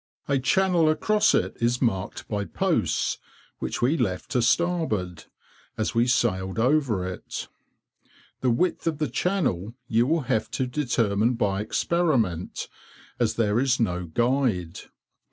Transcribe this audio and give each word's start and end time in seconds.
A 0.27 0.39
channel 0.39 0.89
across 0.89 1.35
it 1.35 1.55
is 1.61 1.79
marked 1.79 2.27
by 2.27 2.45
posts, 2.45 3.19
which 3.59 3.83
we 3.83 3.97
left 3.97 4.31
to 4.31 4.41
starboard, 4.41 5.25
as 5.77 5.93
we 5.93 6.07
sailed 6.07 6.57
over 6.57 7.05
it. 7.07 7.47
The 8.39 8.49
width 8.49 8.87
of 8.87 8.97
the 8.97 9.07
channel 9.09 9.75
you 9.87 10.07
will 10.07 10.21
have 10.21 10.49
to 10.57 10.65
determine 10.65 11.35
by 11.35 11.61
experiment, 11.61 12.67
as 13.19 13.35
there 13.35 13.59
is 13.59 13.79
no 13.79 14.05
guide. 14.07 14.79